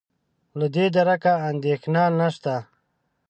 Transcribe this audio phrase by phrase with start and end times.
[0.59, 2.55] له دې درکه اندېښنه نشته.